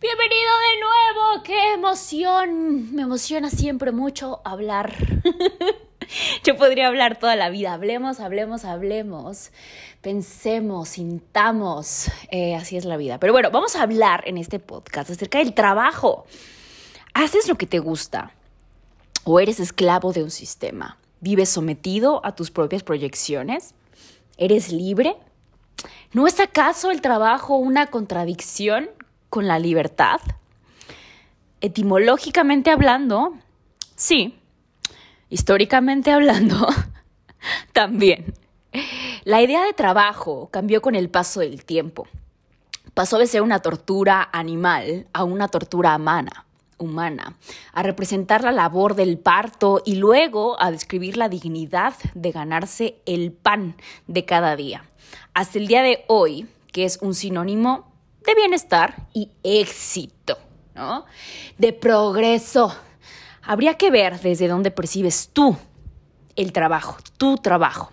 [0.00, 2.94] Bienvenido de nuevo, qué emoción.
[2.94, 4.94] Me emociona siempre mucho hablar.
[6.42, 7.74] Yo podría hablar toda la vida.
[7.74, 9.50] Hablemos, hablemos, hablemos.
[10.00, 12.10] Pensemos, sintamos.
[12.30, 13.20] Eh, así es la vida.
[13.20, 16.24] Pero bueno, vamos a hablar en este podcast acerca del trabajo.
[17.12, 18.32] ¿Haces lo que te gusta?
[19.24, 20.96] ¿O eres esclavo de un sistema?
[21.20, 23.74] ¿Vives sometido a tus propias proyecciones?
[24.38, 25.18] ¿Eres libre?
[26.14, 28.88] ¿No es acaso el trabajo una contradicción
[29.30, 30.20] con la libertad?
[31.60, 33.34] Etimológicamente hablando,
[33.96, 34.38] sí.
[35.30, 36.68] Históricamente hablando,
[37.72, 38.34] también.
[39.24, 42.06] La idea de trabajo cambió con el paso del tiempo.
[42.94, 46.46] Pasó de ser una tortura animal a una tortura humana,
[46.78, 47.36] humana,
[47.72, 53.32] a representar la labor del parto y luego a describir la dignidad de ganarse el
[53.32, 54.84] pan de cada día.
[55.34, 57.89] Hasta el día de hoy, que es un sinónimo
[58.24, 60.38] de bienestar y éxito,
[60.74, 61.04] ¿no?
[61.58, 62.74] De progreso.
[63.42, 65.56] Habría que ver desde dónde percibes tú
[66.36, 67.92] el trabajo, tu trabajo.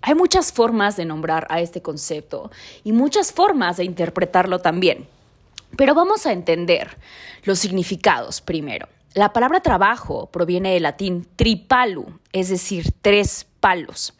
[0.00, 2.50] Hay muchas formas de nombrar a este concepto
[2.84, 5.08] y muchas formas de interpretarlo también.
[5.76, 6.96] Pero vamos a entender
[7.44, 8.88] los significados primero.
[9.14, 14.14] La palabra trabajo proviene del latín tripalu, es decir, tres palos.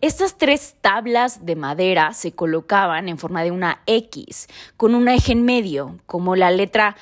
[0.00, 5.32] Estas tres tablas de madera se colocaban en forma de una X, con un eje
[5.32, 6.96] en medio, como la letra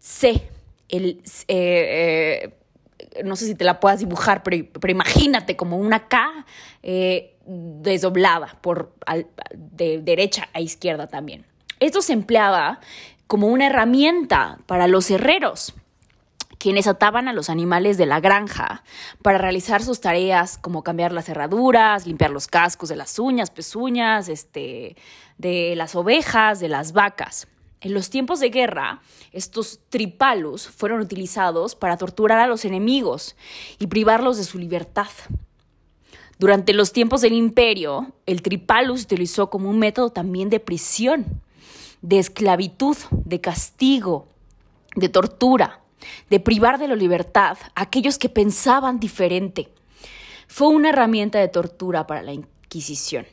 [0.00, 0.42] C.
[0.88, 2.50] El, eh,
[2.98, 6.44] eh, no sé si te la puedas dibujar, pero, imagínate como una K
[6.82, 8.92] eh, desdoblada por,
[9.54, 11.46] de derecha a izquierda también.
[11.78, 12.80] Esto se empleaba
[13.26, 15.74] como una herramienta para los herreros
[16.64, 18.84] quienes ataban a los animales de la granja
[19.20, 24.30] para realizar sus tareas como cambiar las cerraduras, limpiar los cascos de las uñas, pezuñas,
[24.30, 24.96] este,
[25.36, 27.48] de las ovejas, de las vacas.
[27.82, 33.36] En los tiempos de guerra, estos tripalus fueron utilizados para torturar a los enemigos
[33.78, 35.10] y privarlos de su libertad.
[36.38, 41.42] Durante los tiempos del imperio, el tripalus se utilizó como un método también de prisión,
[42.00, 44.28] de esclavitud, de castigo,
[44.96, 45.83] de tortura
[46.30, 49.68] de privar de la libertad a aquellos que pensaban diferente.
[50.46, 53.26] Fue una herramienta de tortura para la Inquisición.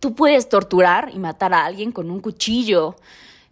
[0.00, 2.96] Tú puedes torturar y matar a alguien con un cuchillo,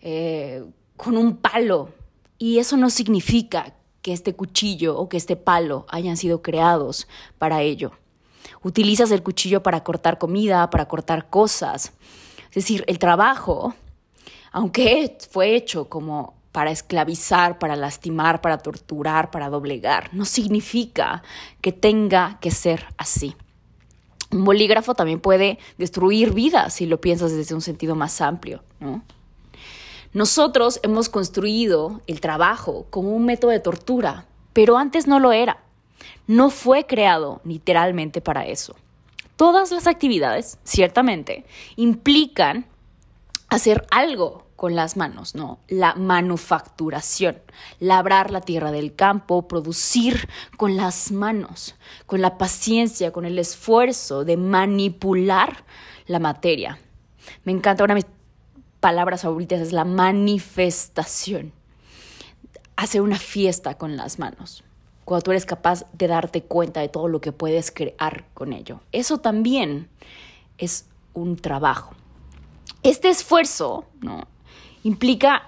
[0.00, 0.64] eh,
[0.96, 1.90] con un palo,
[2.38, 7.08] y eso no significa que este cuchillo o que este palo hayan sido creados
[7.38, 7.92] para ello.
[8.62, 11.92] Utilizas el cuchillo para cortar comida, para cortar cosas.
[12.50, 13.74] Es decir, el trabajo,
[14.52, 20.09] aunque fue hecho como para esclavizar, para lastimar, para torturar, para doblegar.
[20.15, 21.22] No significa
[21.61, 23.37] que tenga que ser así.
[24.31, 28.62] Un bolígrafo también puede destruir vidas si lo piensas desde un sentido más amplio,
[30.15, 34.25] Nosotros hemos construido el trabajo como un método de tortura,
[34.55, 35.59] pero antes no lo era.
[36.27, 38.75] No fue creado literalmente para eso.
[39.37, 41.44] Todas las actividades, ciertamente,
[41.77, 42.65] implican
[43.50, 45.59] hacer algo con las manos, ¿no?
[45.69, 47.39] La manufacturación,
[47.78, 54.25] labrar la tierra del campo, producir con las manos, con la paciencia, con el esfuerzo
[54.25, 55.65] de manipular
[56.06, 56.78] la materia.
[57.44, 58.11] Me encanta, una de mis
[58.81, 61.53] palabras favoritas es la manifestación.
[62.77, 64.65] Hacer una fiesta con las manos,
[65.05, 68.81] cuando tú eres capaz de darte cuenta de todo lo que puedes crear con ello.
[68.93, 69.88] Eso también
[70.59, 71.94] es un trabajo.
[72.82, 74.29] Este esfuerzo, ¿no?
[74.87, 75.43] Implica,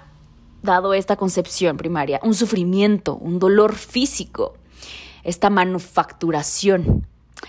[0.62, 4.54] dado esta concepción primaria, un sufrimiento, un dolor físico,
[5.22, 7.06] esta manufacturación.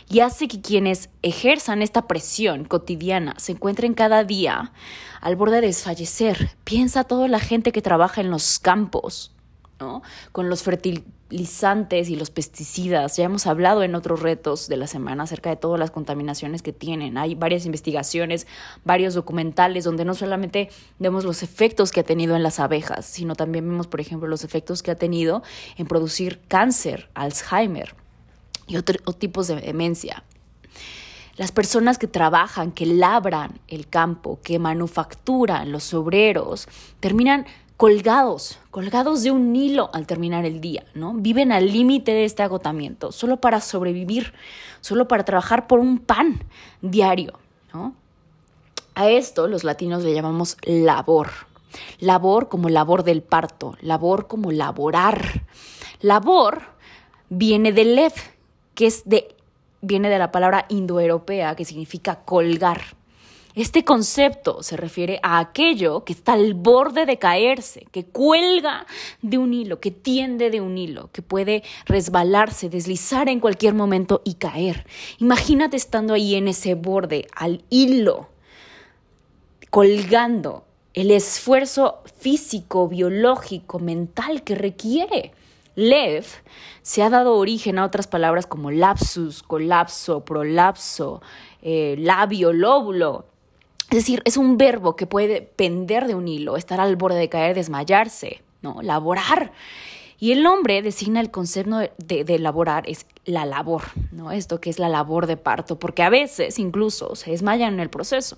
[0.07, 4.71] Y hace que quienes ejerzan esta presión cotidiana se encuentren cada día
[5.19, 6.51] al borde de desfallecer.
[6.63, 9.31] Piensa toda la gente que trabaja en los campos,
[10.33, 13.15] Con los fertilizantes y los pesticidas.
[13.15, 16.73] Ya hemos hablado en otros retos de la semana acerca de todas las contaminaciones que
[16.73, 17.17] tienen.
[17.17, 18.45] Hay varias investigaciones,
[18.83, 23.35] varios documentales donde no solamente vemos los efectos que ha tenido en las abejas, sino
[23.35, 25.43] también vemos, por ejemplo, los efectos que ha tenido
[25.77, 27.95] en producir cáncer, Alzheimer
[28.67, 30.23] y otros tipos de demencia.
[31.37, 36.67] Las personas que trabajan, que labran el campo, que manufacturan, los obreros,
[36.99, 37.45] terminan
[37.79, 41.13] colgados, colgados de un hilo al terminar el día, ¿no?
[41.13, 44.33] Viven al límite de este agotamiento, solo para sobrevivir,
[44.81, 46.43] solo para trabajar por un pan
[46.81, 47.39] diario,
[47.73, 47.95] ¿no?
[48.95, 51.29] A esto los latinos le llamamos labor.
[52.01, 55.45] Labor como labor del parto, labor como laborar.
[56.01, 56.63] Labor
[57.29, 58.13] viene de lev,
[58.75, 59.37] que es de
[59.79, 62.98] viene de la palabra indoeuropea que significa colgar.
[63.55, 68.85] Este concepto se refiere a aquello que está al borde de caerse, que cuelga
[69.23, 74.21] de un hilo, que tiende de un hilo, que puede resbalarse, deslizar en cualquier momento
[74.23, 74.85] y caer.
[75.17, 78.29] Imagínate estando ahí en ese borde, al hilo,
[79.71, 85.31] colgando el esfuerzo físico, biológico, mental que requiere.
[85.75, 86.25] Lev
[86.81, 91.21] se ha dado origen a otras palabras como lapsus, colapso, prolapso,
[91.61, 93.25] eh, labio, lóbulo,
[93.89, 97.29] es decir, es un verbo que puede pender de un hilo, estar al borde de
[97.29, 98.81] caer, desmayarse, ¿no?
[98.81, 99.51] Laborar.
[100.19, 104.31] Y el nombre designa el concepto de, de, laborar, es la labor, ¿no?
[104.31, 107.89] Esto que es la labor de parto, porque a veces incluso se desmayan en el
[107.89, 108.37] proceso.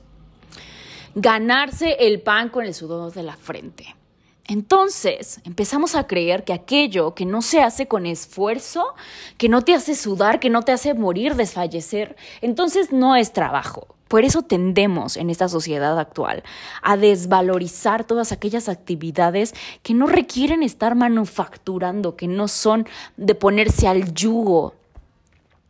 [1.15, 3.95] Ganarse el pan con el sudor de la frente.
[4.47, 8.95] Entonces empezamos a creer que aquello que no se hace con esfuerzo,
[9.37, 13.95] que no te hace sudar, que no te hace morir, desfallecer, entonces no es trabajo.
[14.11, 16.43] Por eso tendemos en esta sociedad actual
[16.81, 19.53] a desvalorizar todas aquellas actividades
[19.83, 24.75] que no requieren estar manufacturando, que no son de ponerse al yugo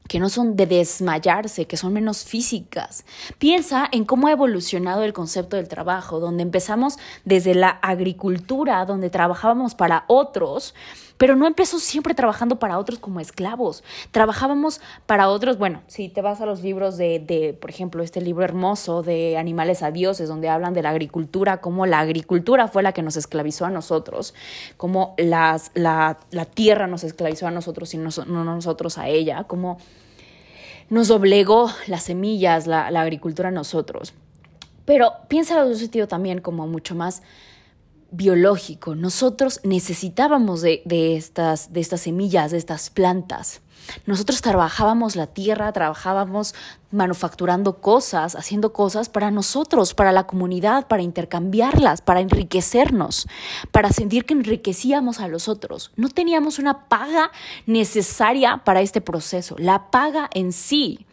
[0.08, 3.06] que no son de desmayarse, que son menos físicas.
[3.38, 9.10] Piensa en cómo ha evolucionado el concepto del trabajo, donde empezamos desde la agricultura, donde
[9.10, 10.76] trabajábamos para otros,
[11.22, 13.84] pero no empezó siempre trabajando para otros como esclavos.
[14.10, 18.22] Trabajábamos para otros, bueno, si te vas a los libros de, de, por ejemplo, este
[18.22, 22.82] libro hermoso de Animales a Dioses, donde hablan de la agricultura, cómo la agricultura fue
[22.82, 24.34] la que nos esclavizó a nosotros,
[24.78, 29.44] cómo las, la, la tierra nos esclavizó a nosotros y no, no nosotros a ella,
[29.44, 29.78] cómo
[30.90, 34.16] nos oblegó las semillas, la, agricultura a nosotros.
[34.86, 37.22] Pero piénsalo en un sentido también como mucho más
[38.12, 38.96] biológico.
[38.96, 40.84] Nosotros necesitábamos de,
[41.16, 43.62] estas, de estas semillas, de estas plantas.
[44.06, 46.54] Nosotros trabajábamos la tierra, trabajábamos
[46.92, 53.28] manufacturando cosas, haciendo cosas para nosotros, para la comunidad, para intercambiarlas, para enriquecernos,
[53.72, 55.92] para sentir que enriquecíamos a los otros.
[55.96, 57.32] No teníamos una paga
[57.66, 59.56] necesaria para este proceso.
[59.58, 61.08] La paga en sí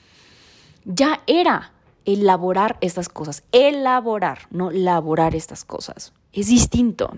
[0.84, 1.72] ya era
[2.04, 6.12] elaborar estas cosas, elaborar, no elaborar estas cosas.
[6.32, 7.16] Es distinto.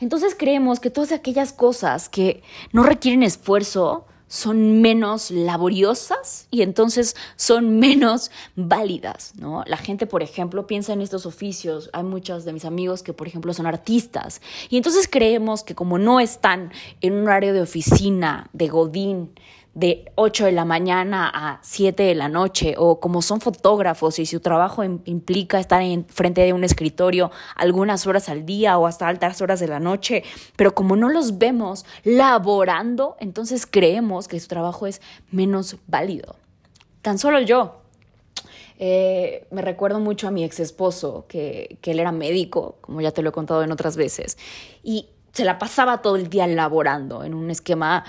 [0.00, 2.42] Entonces creemos que todas aquellas cosas que
[2.72, 9.62] no requieren esfuerzo, son menos laboriosas y entonces son menos válidas, ¿no?
[9.66, 13.26] La gente, por ejemplo, piensa en estos oficios, hay muchos de mis amigos que, por
[13.26, 14.40] ejemplo, son artistas
[14.70, 16.72] y entonces creemos que como no están
[17.02, 19.32] en un horario de oficina, de godín,
[19.74, 24.26] de 8 de la mañana a 7 de la noche o como son fotógrafos y
[24.26, 29.08] su trabajo implica estar en frente de un escritorio algunas horas al día o hasta
[29.08, 30.24] altas horas de la noche,
[30.56, 36.36] pero como no los vemos laborando, entonces creemos que su trabajo es menos válido.
[37.00, 37.78] Tan solo yo.
[38.78, 43.12] Eh, me recuerdo mucho a mi ex esposo, que, que él era médico, como ya
[43.12, 44.38] te lo he contado en otras veces,
[44.82, 48.04] y se la pasaba todo el día laborando en un esquema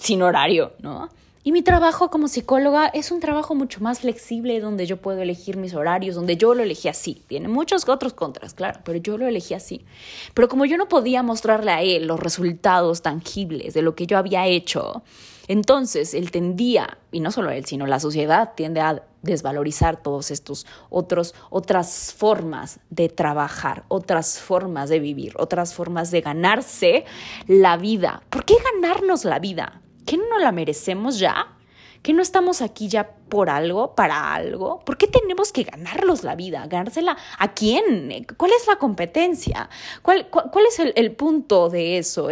[0.00, 1.08] sin horario, ¿no?
[1.42, 5.56] Y mi trabajo como psicóloga es un trabajo mucho más flexible donde yo puedo elegir
[5.56, 7.22] mis horarios, donde yo lo elegí así.
[7.28, 9.86] Tiene muchos otros contras, claro, pero yo lo elegí así.
[10.34, 14.18] Pero como yo no podía mostrarle a él los resultados tangibles de lo que yo
[14.18, 15.02] había hecho,
[15.48, 20.66] entonces él tendía, y no solo él, sino la sociedad tiende a desvalorizar todos estos
[20.90, 27.06] otros otras formas de trabajar, otras formas de vivir, otras formas de ganarse
[27.46, 28.22] la vida.
[28.28, 29.80] ¿Por qué ganarnos la vida?
[30.10, 31.56] ¿Qué no la merecemos ya?
[32.02, 34.80] ¿Que no estamos aquí ya por algo, para algo?
[34.80, 36.66] ¿Por qué tenemos que ganarlos la vida?
[36.66, 38.26] ¿Ganársela a quién?
[38.36, 39.70] ¿Cuál es la competencia?
[40.02, 42.28] ¿Cuál, cuál, es el, punto de eso?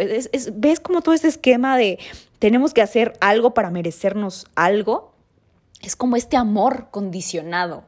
[0.55, 1.99] ¿Ves como todo este esquema de
[2.37, 5.13] tenemos que hacer algo para merecernos algo?
[5.79, 7.85] Es como este amor condicionado,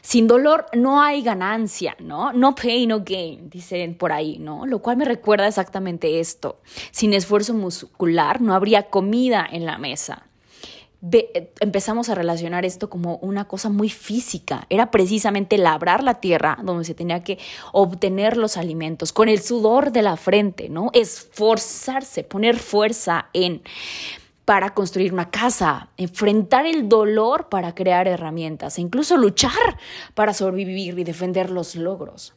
[0.00, 2.32] Sin dolor no hay ganancia, ¿no?
[2.32, 4.66] No pain, no gain, dicen por ahí, ¿no?
[4.66, 6.60] Lo cual me recuerda exactamente esto.
[6.90, 10.26] Sin esfuerzo muscular no habría comida en la mesa.
[11.60, 14.66] empezamos a relacionar esto como una cosa muy física.
[14.70, 17.38] Era precisamente labrar la tierra donde se tenía que
[17.72, 20.90] obtener los alimentos con el sudor de la frente, ¿no?
[20.94, 23.62] Esforzarse, poner fuerza en.
[24.44, 29.78] Para construir una casa, enfrentar el dolor para crear herramientas e incluso luchar
[30.14, 32.34] para sobrevivir y defender los logros.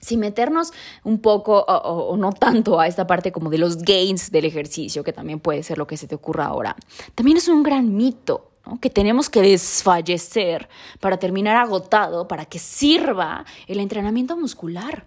[0.00, 0.72] Sin meternos
[1.04, 5.12] un poco o, no tanto a esta parte como de los gains del ejercicio, que
[5.12, 6.76] también puede ser lo que se te ocurra ahora,
[7.14, 10.68] también es un gran mito que tenemos que desfallecer
[11.00, 15.06] para terminar agotado, para que sirva el entrenamiento muscular.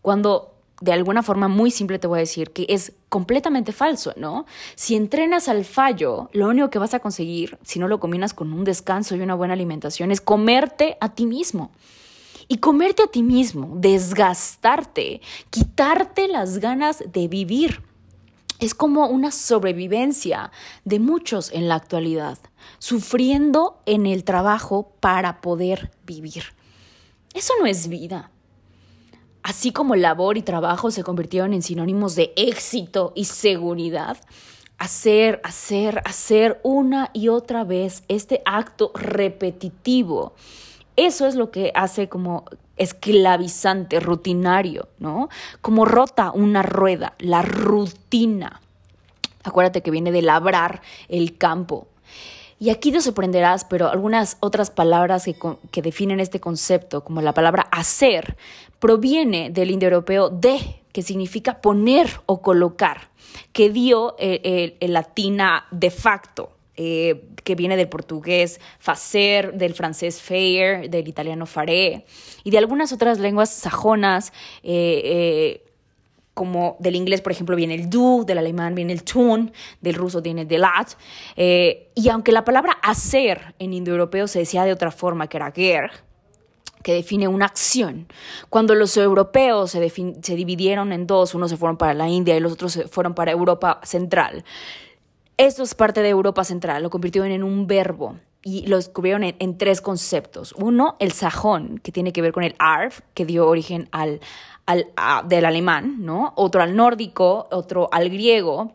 [0.00, 0.51] Cuando
[0.82, 4.46] de alguna forma muy simple te voy a decir que es completamente falso, ¿no?
[4.74, 8.52] Si entrenas al fallo, lo único que vas a conseguir, si no lo combinas con
[8.52, 11.70] un descanso y una buena alimentación, es comerte a ti mismo.
[12.48, 15.20] Y comerte a ti mismo, desgastarte,
[15.50, 17.80] quitarte las ganas de vivir.
[18.58, 20.50] Es como una sobrevivencia
[20.84, 22.38] de muchos en la actualidad,
[22.80, 26.42] sufriendo en el trabajo para poder vivir.
[27.34, 28.32] Eso no es vida.
[29.42, 34.16] Así como labor y trabajo se convirtieron en sinónimos de éxito y seguridad,
[34.78, 40.34] hacer, hacer, hacer una y otra vez este acto repetitivo,
[40.96, 42.44] eso es lo que hace como
[42.76, 45.28] esclavizante, rutinario, ¿no?
[45.60, 48.60] Como rota una rueda, la rutina.
[49.44, 51.88] Acuérdate que viene de labrar el campo,
[52.62, 55.28] y aquí te sorprenderás, pero algunas otras palabras
[55.72, 58.36] que, definen este concepto, como la palabra hacer,
[58.78, 60.60] proviene del indoeuropeo de,
[60.92, 63.10] que significa poner o colocar,
[63.52, 70.88] que dio el, latina de facto, eh, que viene del portugués facer, del francés faire,
[70.88, 72.06] del italiano faré,
[72.44, 75.71] y de algunas otras lenguas sajonas, eh, eh,
[76.34, 80.22] como del inglés, por ejemplo, viene el du, del alemán viene el tun, del ruso
[80.22, 80.92] viene el lat.
[81.36, 85.52] Eh, y aunque la palabra hacer en indoeuropeo se decía de otra forma, que era
[85.52, 85.90] ger,
[86.82, 88.08] que define una acción.
[88.48, 92.40] Cuando los europeos se, se, dividieron en dos, unos se fueron para la India y
[92.40, 94.44] los otros se fueron para Europa Central.
[95.36, 99.36] Esto es parte de Europa Central, lo convirtieron en un verbo y lo descubrieron en,
[99.38, 100.52] en, tres conceptos.
[100.58, 104.20] Uno, el sajón, que tiene que ver con el arf, que dio origen al,
[104.66, 104.92] al,
[105.26, 106.32] del alemán, ¿no?
[106.36, 108.72] Otro al nórdico, otro al griego.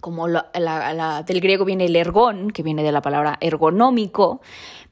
[0.00, 4.42] Como del griego viene el ergón, que viene de la palabra ergonómico,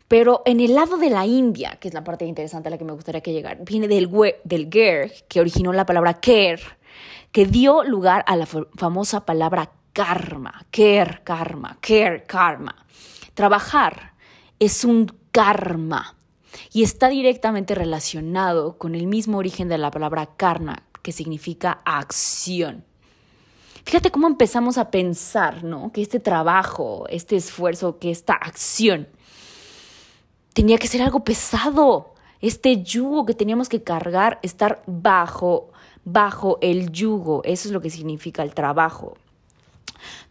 [0.09, 2.85] pero en el lado de la India, que es la parte interesante a la que
[2.85, 4.11] me gustaría que llegar, viene del,
[4.45, 6.61] del ger, que originó la palabra ker,
[7.31, 12.75] que dio lugar a la famosa palabra karma, ker, karma, ker, karma.
[13.35, 14.13] Trabajar
[14.59, 16.15] es un karma
[16.73, 22.85] y está directamente relacionado con el mismo origen de la palabra karma, que significa acción.
[23.85, 25.91] Fíjate cómo empezamos a pensar, ¿no?
[25.93, 29.09] Que este trabajo, este esfuerzo, que esta acción
[30.53, 32.15] tenía que ser algo pesado.
[32.41, 35.71] Este yugo que teníamos que cargar, estar bajo,
[36.05, 37.43] bajo el yugo.
[37.45, 39.17] Eso es lo que significa el trabajo.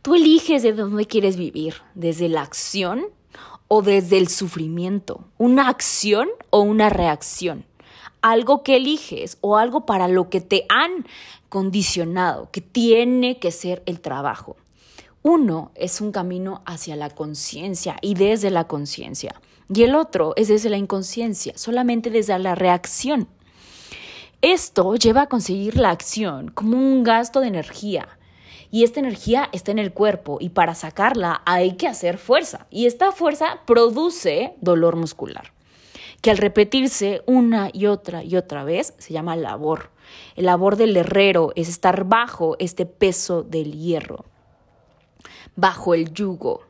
[0.01, 3.06] Tú eliges de dónde quieres vivir, desde la acción
[3.74, 7.63] o desde el sufrimiento, una acción o una reacción,
[8.22, 11.06] algo que eliges o algo para lo que te han
[11.48, 14.58] condicionado, que tiene que ser el trabajo.
[15.24, 19.40] Uno es un camino hacia la conciencia y desde la conciencia,
[19.74, 23.30] y el otro es desde la inconsciencia, solamente desde la reacción.
[24.42, 28.10] Esto lleva a conseguir la acción como un gasto de energía,
[28.72, 32.86] y esta energía está en el cuerpo y para sacarla hay que hacer fuerza y
[32.86, 35.51] esta fuerza produce dolor muscular
[36.22, 39.90] que al repetirse una y otra y otra vez se llama labor.
[40.36, 44.25] El labor del herrero es estar bajo este peso del hierro,
[45.56, 46.62] bajo el yugo.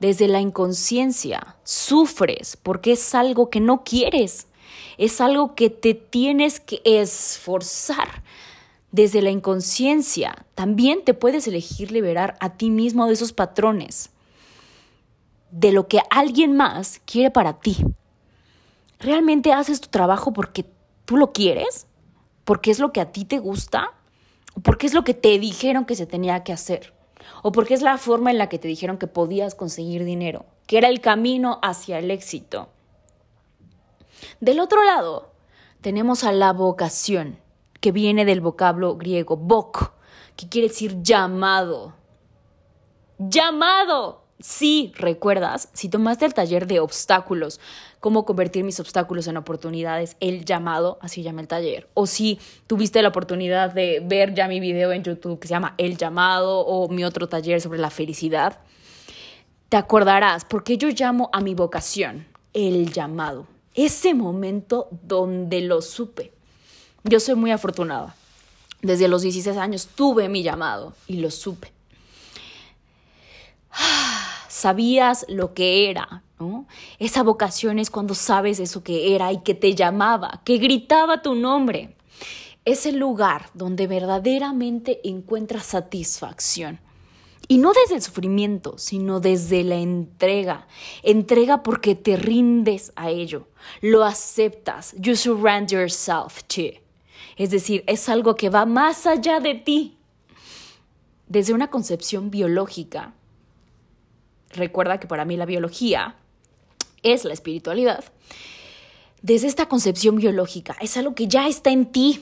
[0.00, 4.46] Desde la inconsciencia sufres porque es algo que no quieres,
[4.96, 8.22] es algo que te tienes que esforzar
[8.90, 14.10] desde la inconsciencia, también te puedes elegir liberar a ti mismo de esos patrones,
[15.50, 17.76] de lo que alguien más quiere para ti.
[18.98, 20.64] ¿Realmente haces tu trabajo porque
[21.04, 21.86] tú lo quieres?
[22.44, 23.92] ¿Porque es lo que a ti te gusta?
[24.54, 26.94] ¿O porque es lo que te dijeron que se tenía que hacer?
[27.42, 30.46] ¿O porque es la forma en la que te dijeron que podías conseguir dinero?
[30.66, 32.68] Que era el camino hacia el éxito.
[34.40, 35.30] Del otro lado,
[35.80, 37.38] tenemos a la vocación
[37.80, 39.92] que viene del vocablo griego bok,
[40.36, 41.94] que quiere decir llamado.
[43.18, 44.24] ¡Llamado!
[44.40, 47.58] Sí, recuerdas, si tomaste el taller de obstáculos,
[47.98, 51.88] cómo convertir mis obstáculos en oportunidades, el llamado, así llama el taller.
[51.94, 55.74] O si tuviste la oportunidad de ver ya mi video en YouTube que se llama
[55.76, 58.60] El llamado o mi otro taller sobre la felicidad,
[59.68, 63.48] te acordarás porque yo llamo a mi vocación el llamado.
[63.74, 66.37] Ese momento donde lo supe.
[67.04, 68.14] Yo soy muy afortunada.
[68.82, 71.72] Desde los 16 años tuve mi llamado y lo supe.
[74.48, 76.66] sabías lo que era, ¿no?
[76.98, 81.34] Esa vocación es cuando sabes eso que era y que te llamaba, que gritaba tu
[81.34, 81.96] nombre.
[82.64, 86.80] Es el lugar donde verdaderamente encuentras satisfacción.
[87.50, 90.66] Y no desde el sufrimiento, sino desde la entrega.
[91.02, 93.48] Entrega porque te rindes a ello,
[93.80, 96.87] lo aceptas, you surrender yourself to.
[97.38, 99.96] Es decir, es algo que va más allá de ti.
[101.28, 103.14] Desde una concepción biológica,
[104.50, 106.16] recuerda que para mí la biología
[107.02, 108.04] es la espiritualidad.
[109.22, 112.20] Desde esta concepción biológica, es algo que ya está en ti.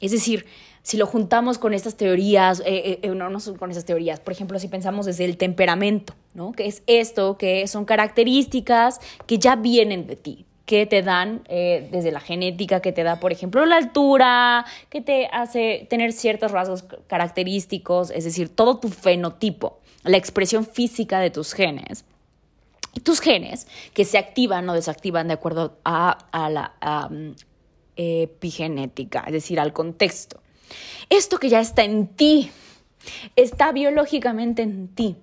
[0.00, 0.46] Es decir,
[0.82, 4.20] si lo juntamos con estas teorías, eh, eh, eh, no, no son con esas teorías,
[4.20, 6.52] por ejemplo, si pensamos desde el temperamento, ¿no?
[6.52, 12.12] Que es esto, que son características que ya vienen de ti, que te dan desde
[12.12, 16.84] la genética, que te da, por ejemplo, la altura, que te hace tener ciertos rasgos
[17.08, 22.04] característicos, es decir, todo tu fenotipo, la expresión física de tus genes.
[22.94, 27.30] Y tus genes, que se activan o desactivan de acuerdo a, la mm,
[27.96, 30.40] epigenética, es decir, al contexto.
[31.08, 32.50] Esto que ya está en ti,
[33.36, 35.16] está biológicamente en ti.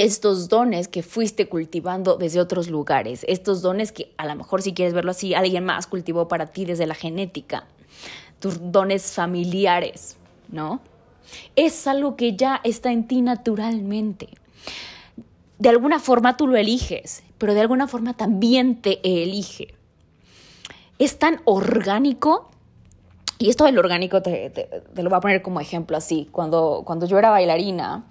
[0.00, 4.72] Estos dones que fuiste cultivando desde otros lugares, estos dones que a lo mejor si
[4.72, 7.66] quieres verlo así, alguien más cultivó para ti desde la genética,
[8.38, 10.16] tus dones familiares,
[10.48, 10.80] ¿no?
[11.54, 14.28] Es algo que ya está en ti naturalmente.
[15.58, 19.74] De alguna forma tú lo eliges, pero de alguna forma también te elige.
[20.98, 22.48] Es tan orgánico
[23.38, 24.50] y esto del orgánico te,
[24.94, 26.26] lo voy a poner como ejemplo así.
[26.32, 28.06] Cuando, cuando yo era bailarina,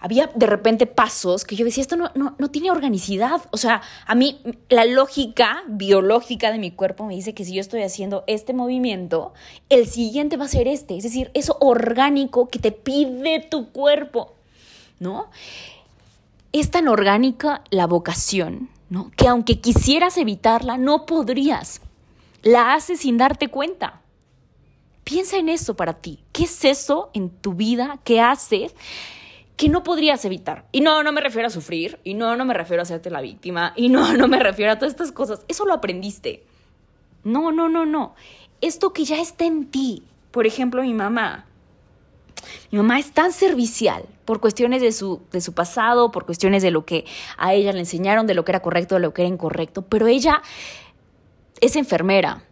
[0.00, 3.42] había de repente pasos que yo decía, esto no, no, tiene organicidad.
[3.50, 7.60] O sea, a mí la lógica biológica de mi cuerpo me dice que si yo
[7.60, 9.32] estoy haciendo este movimiento,
[9.68, 10.96] el siguiente va a ser este.
[10.96, 14.34] Es decir, eso orgánico que te pide tu cuerpo,
[15.00, 15.26] ¿no?
[16.52, 19.10] Es tan orgánica la vocación, ¿no?
[19.16, 21.80] Que aunque quisieras evitarla, no podrías.
[22.42, 24.00] La haces sin darte cuenta.
[25.02, 26.20] Piensa en eso para ti.
[26.32, 28.74] ¿Qué es eso en tu vida que haces
[29.58, 30.66] que no podrías evitar?
[30.70, 33.20] Y no, no me refiero a sufrir, y no, no me refiero a hacerte la
[33.20, 35.44] víctima, y no, no me refiero a todas estas cosas.
[35.48, 36.44] Eso lo aprendiste.
[37.24, 38.14] No, no, no, no.
[38.60, 40.04] Esto que ya está en ti.
[40.30, 41.44] Por ejemplo, mi mamá.
[42.70, 46.70] Mi mamá es tan servicial por cuestiones de su, de su pasado, por cuestiones de
[46.70, 47.04] lo que
[47.36, 50.06] a ella le enseñaron, de lo que era correcto, de lo que era incorrecto, pero
[50.06, 50.40] ella
[51.60, 52.44] es enfermera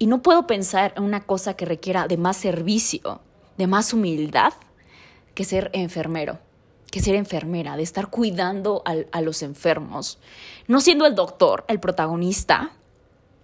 [0.00, 3.20] y no puedo pensar en una cosa que requiera de más servicio,
[3.56, 4.52] de más humildad,
[5.40, 6.38] que ser enfermero,
[6.90, 10.18] que ser enfermera, de estar cuidando a los enfermos.
[10.68, 12.72] No siendo el doctor, el protagonista,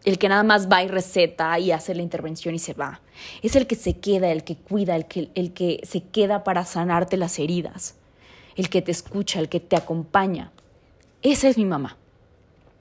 [0.04, 3.00] el que nada más va y receta y hace la intervención y se va.
[3.40, 6.66] Es el que se queda, el que cuida, el que, el que se queda para
[6.66, 7.94] sanarte las heridas,
[8.56, 10.52] el que te escucha, el que te acompaña.
[11.22, 11.96] Esa es mi mamá.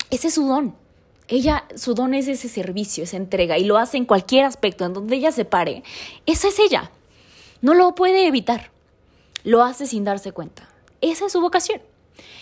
[0.09, 0.75] Ese es su don.
[1.29, 4.91] Ella, su don es ese servicio, esa entrega, y lo hace en cualquier aspecto, en
[4.91, 5.83] donde ella se pare.
[6.25, 6.91] Esa es ella.
[7.61, 8.74] No lo puede evitar.
[9.45, 10.67] Lo hace sin darse cuenta.
[10.99, 11.81] Esa es su vocación.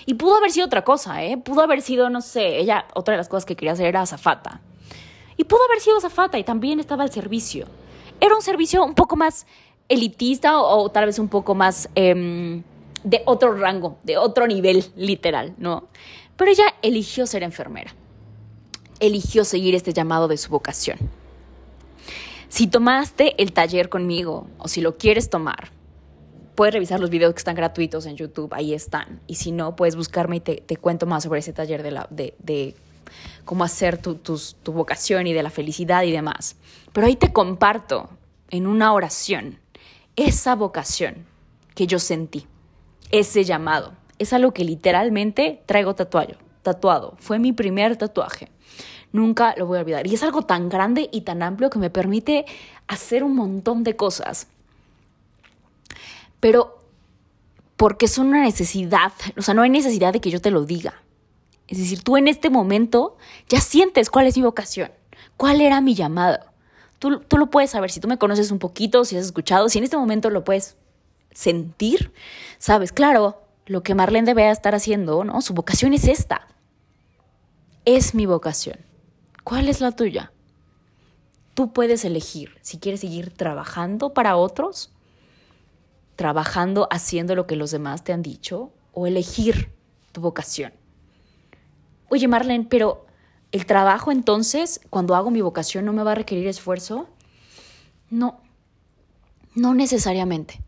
[0.08, 1.38] Y pudo haber sido otra cosa, ¿eh?
[1.38, 4.62] Pudo haber sido, no sé, ella, otra de las cosas que quería hacer era azafata.
[5.38, 7.68] Y pudo haber sido azafata y también estaba al servicio.
[8.20, 9.46] Era un servicio un poco más
[9.88, 12.64] elitista o, tal vez un poco más em,
[13.04, 15.90] de otro rango, de otro nivel literal, ¿no?
[16.36, 17.94] Pero ella eligió ser enfermera
[19.06, 20.98] eligió seguir este llamado de su vocación.
[22.48, 25.72] Si tomaste el taller conmigo o si lo quieres tomar,
[26.56, 29.22] puedes revisar los videos que están gratuitos en YouTube, ahí están.
[29.28, 32.76] Y si no, puedes buscarme y te, cuento más sobre ese taller de, la, de,
[33.46, 36.56] cómo hacer tu, tu vocación y de la felicidad y demás.
[36.92, 38.10] Pero ahí te comparto
[38.50, 39.60] en una oración
[40.16, 41.26] esa vocación
[41.76, 42.48] que yo sentí,
[43.12, 43.94] ese llamado.
[44.20, 47.16] Es algo que literalmente traigo tatuado, tatuado.
[47.20, 48.50] Fue mi primer tatuaje.
[49.12, 50.08] Nunca lo voy a olvidar.
[50.08, 52.46] Y es algo tan grande y tan amplio que me permite
[52.88, 54.48] hacer un montón de cosas.
[56.44, 56.78] Pero
[57.78, 61.02] porque es una necesidad, o sea, no hay necesidad de que yo te lo diga.
[61.70, 63.16] Es decir, tú en este momento
[63.48, 64.92] ya sientes cuál es mi vocación,
[65.38, 66.40] cuál era mi llamado.
[67.00, 69.78] Tú, tú lo puedes saber, si tú me conoces un poquito, si has escuchado, si
[69.78, 70.76] en este momento lo puedes
[71.32, 72.12] sentir,
[72.58, 75.42] sabes, claro, lo que Marlene debe estar haciendo, ¿no?
[75.42, 76.50] Su vocación es esta.
[77.86, 78.80] Es mi vocación.
[79.46, 80.34] ¿Cuál es la tuya?
[81.54, 84.93] Tú puedes elegir si quieres seguir trabajando para otros,
[86.16, 89.72] trabajando haciendo lo que los demás te han dicho, o elegir
[90.12, 90.74] tu vocación.
[92.10, 93.06] Oye, Marlene, pero
[93.52, 97.10] ¿el trabajo entonces, cuando hago mi vocación, no me va a requerir esfuerzo?
[98.10, 98.40] No,
[99.56, 100.62] no necesariamente.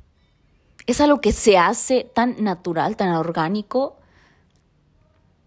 [0.88, 3.97] Es algo que se hace tan natural, tan orgánico,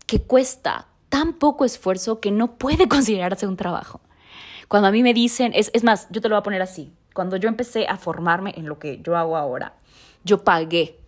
[0.06, 4.00] que cuesta tan poco esfuerzo que no puede considerarse un trabajo.
[4.68, 6.92] Cuando a mí me dicen, es, es más, yo te lo voy a poner así,
[7.14, 9.74] cuando yo empecé a formarme en lo que yo hago ahora,
[10.28, 10.98] yo pagué.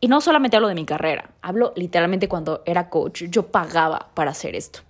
[0.00, 4.32] Y no solamente hablo de mi carrera, hablo literalmente cuando era coach, yo pagaba para
[4.32, 4.80] hacer esto.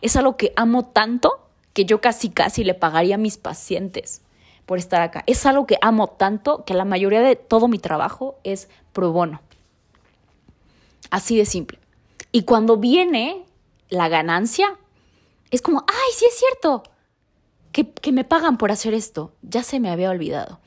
[0.00, 4.22] Es algo que amo tanto que yo casi casi le pagaría a mis pacientes
[4.64, 5.24] por estar acá.
[5.26, 9.42] Es algo que amo tanto que la mayoría de todo mi trabajo es pro bono.
[11.10, 11.78] Así de simple.
[12.30, 13.44] Y cuando viene
[13.90, 14.78] la ganancia,
[15.50, 16.82] es como, ay, sí es cierto,
[17.72, 19.32] que, que me pagan por hacer esto.
[19.42, 20.61] Ya se me había olvidado.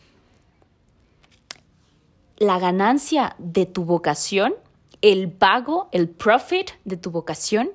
[2.38, 4.56] La ganancia de tu vocación,
[5.02, 7.72] el pago, el profit de tu vocación,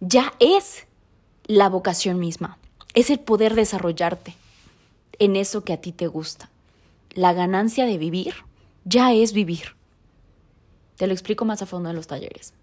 [0.00, 0.86] ya es
[1.46, 2.58] la vocación misma.
[2.94, 4.34] Es el poder desarrollarte
[5.18, 6.48] en eso que a ti te gusta.
[7.10, 8.34] La ganancia de vivir
[8.84, 9.76] ya es vivir.
[10.96, 12.54] Te lo explico más a fondo en los talleres.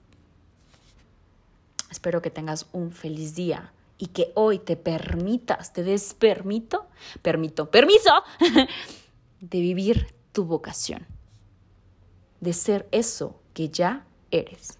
[1.92, 6.88] Espero que tengas un feliz día y que hoy te permitas, te des permito,
[7.22, 8.12] permito, permiso
[9.40, 11.06] de vivir tu vocación,
[12.46, 14.80] de ser eso que ya eres.